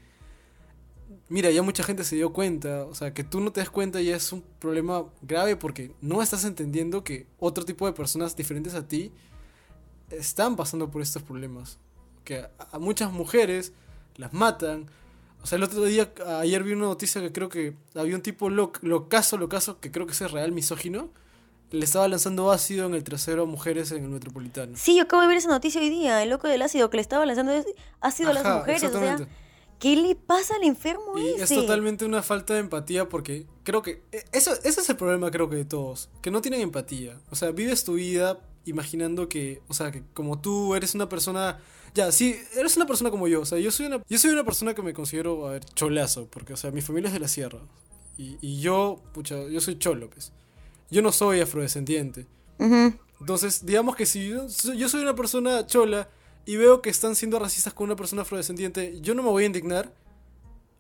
[1.30, 4.02] Mira, ya mucha gente se dio cuenta, o sea, que tú no te das cuenta
[4.02, 8.74] ya es un problema grave porque no estás entendiendo que otro tipo de personas diferentes
[8.74, 9.12] a ti
[10.10, 11.78] están pasando por estos problemas.
[12.24, 13.74] Que a, a muchas mujeres
[14.16, 14.88] las matan.
[15.44, 18.50] O sea, el otro día, ayer vi una noticia que creo que había un tipo
[18.50, 21.12] lo, locazo, locazo, que creo que es real, misógino,
[21.72, 24.76] le estaba lanzando ácido en el trasero a mujeres en el metropolitano.
[24.76, 27.02] Sí, yo acabo de ver esa noticia hoy día, el loco del ácido que le
[27.02, 27.54] estaba lanzando
[28.02, 29.28] ácido a las mujeres, o sea.
[29.80, 31.44] ¿Qué le pasa al enfermo Y ese?
[31.44, 35.32] es totalmente una falta de empatía porque creo que e- eso, ese es el problema
[35.32, 37.20] creo que de todos, que no tienen empatía.
[37.32, 41.60] O sea, vives tu vida imaginando que, o sea, que como tú eres una persona,
[41.96, 44.44] ya, sí, eres una persona como yo, o sea, yo soy una, yo soy una
[44.44, 47.28] persona que me considero, a ver, cholazo, porque, o sea, mi familia es de la
[47.28, 47.60] sierra
[48.18, 50.32] y, y yo, pucha, yo soy cholo, pues.
[50.92, 52.26] Yo no soy afrodescendiente.
[53.20, 56.10] Entonces, digamos que si yo soy una persona chola
[56.50, 59.46] y veo que están siendo racistas con una persona afrodescendiente, yo no me voy a
[59.46, 59.94] indignar.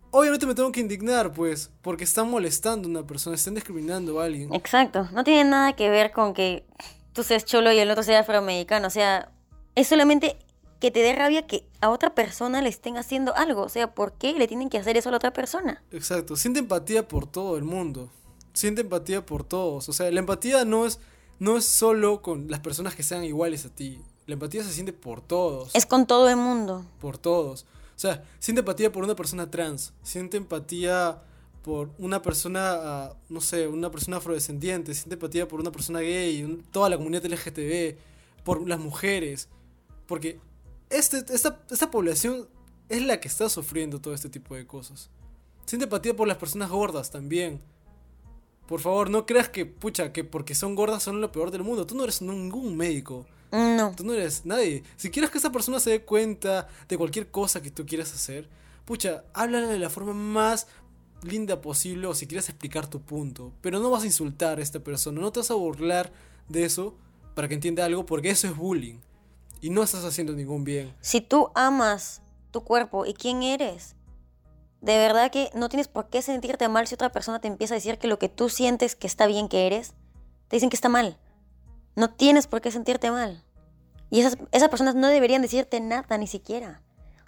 [0.09, 4.25] Obviamente me tengo que indignar, pues, porque están molestando a una persona, están discriminando a
[4.25, 4.51] alguien.
[4.51, 6.65] Exacto, no tiene nada que ver con que
[7.13, 9.31] tú seas cholo y el otro sea afroamericano, o sea,
[9.75, 10.37] es solamente
[10.79, 14.13] que te dé rabia que a otra persona le estén haciendo algo, o sea, ¿por
[14.13, 15.83] qué le tienen que hacer eso a la otra persona?
[15.91, 18.09] Exacto, siente empatía por todo el mundo.
[18.53, 19.87] Siente empatía por todos.
[19.87, 20.99] O sea, la empatía no es,
[21.37, 24.01] no es solo con las personas que sean iguales a ti.
[24.29, 25.73] La empatía se siente por todos.
[25.73, 26.85] Es con todo el mundo.
[27.01, 27.63] por todos.
[27.95, 31.21] O sea, siente empatía por una persona trans, siente empatía
[31.63, 36.43] por una persona, ah, no sé, una persona afrodescendiente, siente empatía por una persona gay,
[36.43, 37.97] un- toda la comunidad LGTB,
[38.43, 39.49] por las mujeres.
[40.07, 40.39] Porque
[40.91, 42.47] este, esta, esta población
[42.87, 45.09] es la que está sufriendo todo este tipo de cosas.
[45.65, 47.59] Siente empatía por las personas gordas también.
[48.67, 51.85] Por favor, no creas que, pucha, que porque son gordas son lo peor del mundo.
[51.87, 53.25] Tú no eres ningún médico.
[53.51, 53.93] No.
[53.95, 54.83] Tú no eres nadie.
[54.95, 58.49] Si quieres que esa persona se dé cuenta de cualquier cosa que tú quieras hacer,
[58.85, 60.67] pucha, háblale de la forma más
[61.23, 63.53] linda posible o si quieres explicar tu punto.
[63.61, 66.11] Pero no vas a insultar a esta persona, no te vas a burlar
[66.47, 66.95] de eso
[67.35, 68.99] para que entienda algo, porque eso es bullying.
[69.61, 70.93] Y no estás haciendo ningún bien.
[71.01, 73.95] Si tú amas tu cuerpo y quién eres,
[74.81, 77.77] de verdad que no tienes por qué sentirte mal si otra persona te empieza a
[77.77, 79.93] decir que lo que tú sientes que está bien que eres,
[80.47, 81.17] te dicen que está mal.
[81.99, 83.43] No tienes por qué sentirte mal.
[84.09, 86.81] Y esas, esas personas no deberían decirte nada ni siquiera.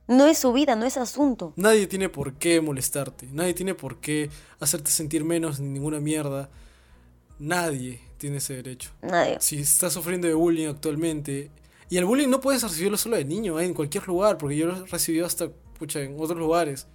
[0.07, 1.51] No es su vida, no es asunto.
[1.57, 4.29] Nadie tiene por qué molestarte, nadie tiene por qué
[4.61, 6.49] hacerte sentir menos ni ninguna mierda.
[7.37, 8.91] Nadie tiene ese derecho.
[9.01, 9.41] Nadie.
[9.41, 11.51] si estás sufriendo de bullying actualmente,
[11.89, 13.65] y el bullying no puedes recibirlo solo de niño, ¿eh?
[13.65, 16.87] en cualquier lugar, porque yo lo he recibido hasta, pucha, en otros lugares.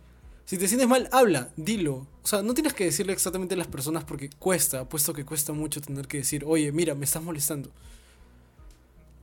[0.47, 2.07] Si te sientes mal, habla, dilo.
[2.23, 5.53] O sea, no tienes que decirle exactamente a las personas porque cuesta, puesto que cuesta
[5.53, 7.71] mucho tener que decir, oye, mira, me estás molestando.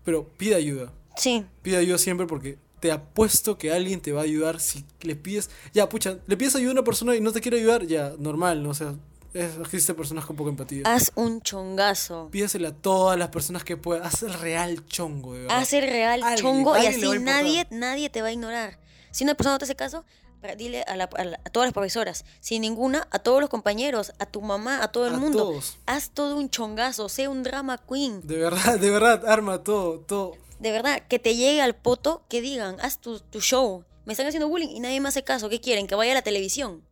[0.05, 4.23] Pero pide ayuda, Sí, pide ayuda siempre porque te apuesto que alguien te va a
[4.23, 7.39] ayudar si le pides, ya, pucha, le pides ayuda a una persona y no te
[7.39, 8.71] quiere ayudar, ya, normal, ¿no?
[8.71, 8.95] O sea,
[9.33, 10.83] es, existen personas con poca empatía.
[10.85, 12.27] haz un chongazo.
[12.31, 14.05] Pídesela a todas las personas que puedas.
[14.13, 15.57] Haz el real chongo, de verdad.
[15.59, 18.79] Haz el real Alguien- chongo y alguien así nadie, nadie te va a ignorar.
[19.11, 20.03] Si una persona no te hace caso,
[20.57, 22.25] dile a, la- a la- a todas las profesoras.
[22.39, 25.39] Si ninguna, a todos los compañeros, a tu mamá, a todo el A mundo.
[25.39, 25.77] todos.
[25.85, 28.21] Haz todo un chongazo, sé un drama queen.
[28.27, 30.33] De verdad, de verdad, arma todo, todo.
[30.59, 33.83] De verdad, que te llegue al poto, que digan, haz tu, tu show.
[34.05, 35.49] Me están haciendo bullying y nadie me hace caso.
[35.49, 35.87] ¿Qué quieren?
[35.87, 36.83] Que vaya a la televisión.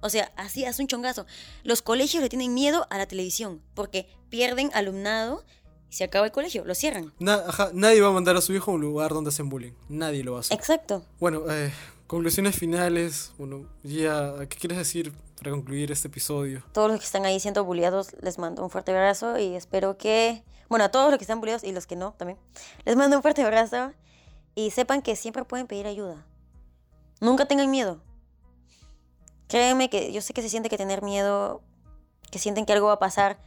[0.00, 1.26] O sea, así, haz un chongazo.
[1.64, 5.44] Los colegios le tienen miedo a la televisión porque pierden alumnado
[5.90, 7.14] y se acaba el colegio, lo cierran.
[7.18, 9.72] Na- ajá, nadie va a mandar a su hijo a un lugar donde hacen bullying.
[9.88, 10.56] Nadie lo va a hacer.
[10.56, 11.04] Exacto.
[11.18, 11.72] Bueno, eh,
[12.06, 13.32] conclusiones finales.
[13.38, 16.62] Bueno, ya, ¿qué quieres decir para concluir este episodio?
[16.72, 20.42] todos los que están ahí siendo bulliados, les mando un fuerte abrazo y espero que,
[20.68, 22.38] bueno, a todos los que están bulliados y los que no también,
[22.84, 23.92] les mando un fuerte abrazo
[24.54, 26.24] y sepan que siempre pueden pedir ayuda.
[27.20, 28.00] Nunca tengan miedo.
[29.48, 31.62] Créeme que yo sé que se siente que tener miedo,
[32.30, 33.38] que sienten que algo va a pasar.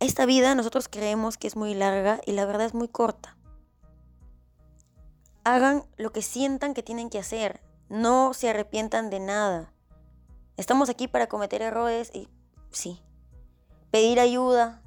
[0.00, 3.37] Esta vida nosotros creemos que es muy larga y la verdad es muy corta.
[5.48, 7.62] Hagan lo que sientan que tienen que hacer.
[7.88, 9.72] No se arrepientan de nada.
[10.58, 12.28] Estamos aquí para cometer errores y
[12.70, 13.00] sí.
[13.90, 14.82] Pedir ayuda,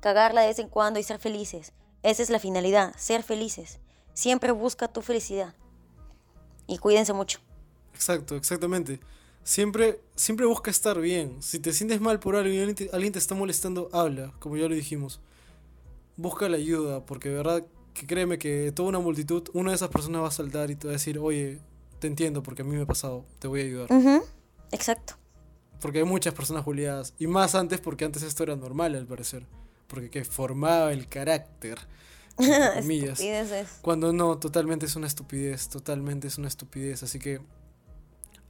[0.00, 1.74] cagarla de vez en cuando y ser felices.
[2.02, 3.78] Esa es la finalidad, ser felices.
[4.14, 5.54] Siempre busca tu felicidad.
[6.66, 7.38] Y cuídense mucho.
[7.94, 8.98] Exacto, exactamente.
[9.44, 11.40] Siempre, siempre busca estar bien.
[11.40, 14.56] Si te sientes mal por algo y alguien te, alguien te está molestando, habla, como
[14.56, 15.20] ya lo dijimos.
[16.16, 19.88] Busca la ayuda, porque de verdad que créeme que toda una multitud, una de esas
[19.88, 21.58] personas va a saltar y te va a decir, oye,
[21.98, 23.88] te entiendo porque a mí me ha pasado, te voy a ayudar.
[24.70, 25.14] Exacto.
[25.80, 27.14] Porque hay muchas personas juliadas.
[27.18, 29.46] Y más antes porque antes esto era normal al parecer.
[29.86, 31.78] Porque que formaba el carácter.
[32.74, 33.20] comillas.
[33.80, 35.68] Cuando no, totalmente es una estupidez.
[35.68, 37.02] Totalmente es una estupidez.
[37.02, 37.40] Así que.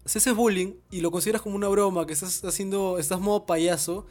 [0.04, 2.98] Si ese es bullying y lo consideras como una broma, que estás haciendo.
[2.98, 4.06] Estás modo payaso,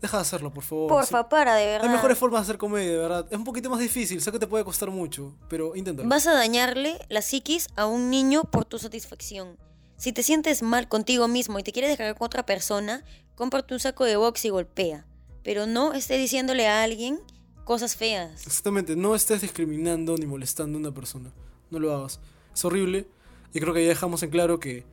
[0.00, 0.88] deja de hacerlo, por favor.
[0.88, 0.94] Sí.
[0.94, 1.88] Porfa, para, de verdad.
[1.88, 3.26] Hay mejores formas de hacer comedia, de verdad.
[3.30, 6.08] Es un poquito más difícil, sé que te puede costar mucho, pero inténtalo.
[6.08, 9.56] Vas a dañarle la psiquis a un niño por tu satisfacción.
[9.96, 13.80] Si te sientes mal contigo mismo y te quieres descargar con otra persona, cómprate un
[13.80, 15.06] saco de box y golpea.
[15.42, 17.20] Pero no estés diciéndole a alguien
[17.64, 18.46] cosas feas.
[18.46, 21.32] Exactamente, no estés discriminando ni molestando a una persona.
[21.70, 22.20] No lo hagas.
[22.54, 23.08] Es horrible.
[23.52, 24.84] Y creo que ya dejamos en claro que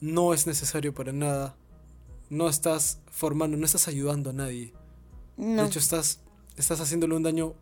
[0.00, 1.56] no es necesario para nada.
[2.32, 4.72] No estás formando, no estás ayudando a nadie.
[5.36, 5.60] No.
[5.60, 6.20] De hecho, estás,
[6.56, 7.52] estás haciéndole un daño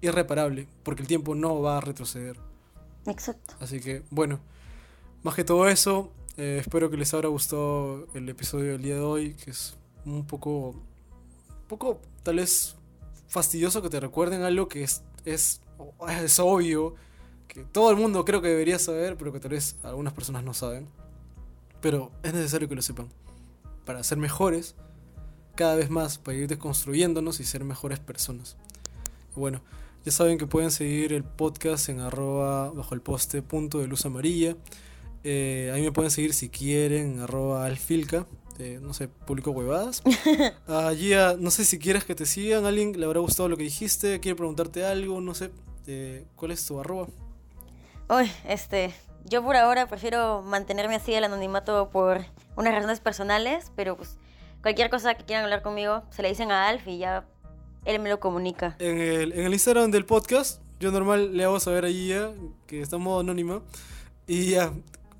[0.00, 2.36] irreparable, porque el tiempo no va a retroceder.
[3.06, 3.54] Exacto.
[3.60, 4.40] Así que, bueno,
[5.22, 9.00] más que todo eso, eh, espero que les habrá gustado el episodio del día de
[9.00, 12.74] hoy, que es un poco, un poco tal vez
[13.28, 15.60] fastidioso que te recuerden algo que es, es,
[16.08, 16.96] es obvio,
[17.46, 20.52] que todo el mundo creo que debería saber, pero que tal vez algunas personas no
[20.52, 20.88] saben.
[21.80, 23.08] Pero es necesario que lo sepan,
[23.86, 24.74] para ser mejores
[25.54, 28.58] cada vez más, para ir desconstruyéndonos y ser mejores personas.
[29.34, 29.62] Bueno,
[30.04, 34.04] ya saben que pueden seguir el podcast en arroba bajo el poste punto de luz
[34.04, 34.56] amarilla.
[35.24, 38.26] Eh, ahí me pueden seguir si quieren, en arroba alfilca.
[38.58, 40.02] Eh, no sé, publico huevadas.
[40.66, 43.64] Allí, ah, no sé si quieres que te sigan, alguien le habrá gustado lo que
[43.64, 45.50] dijiste, quiere preguntarte algo, no sé.
[45.86, 47.08] eh, ¿Cuál es tu arroba?
[48.08, 48.94] Uy, este,
[49.28, 52.24] yo por ahora prefiero mantenerme así el anonimato por
[52.56, 54.16] unas razones personales, pero pues
[54.62, 57.24] cualquier cosa que quieran hablar conmigo, se le dicen a Alf y ya
[57.84, 58.76] él me lo comunica.
[58.78, 62.32] En el, en el Instagram del podcast, yo normal le hago saber a Gia
[62.66, 63.62] que está en modo anónima.
[64.26, 64.72] Y ya,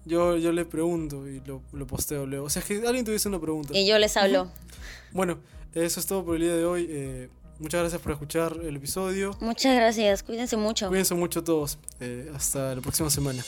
[0.05, 2.47] yo, yo le pregunto y lo, lo posteo luego.
[2.47, 3.73] O sea, que alguien tuviese una pregunta.
[3.73, 4.49] Y yo les hablo.
[5.13, 5.39] Bueno,
[5.75, 6.87] eso es todo por el día de hoy.
[6.89, 7.29] Eh,
[7.59, 9.37] muchas gracias por escuchar el episodio.
[9.41, 10.89] Muchas gracias, cuídense mucho.
[10.89, 11.79] Cuídense mucho todos.
[12.01, 13.43] Eh, hasta la próxima semana.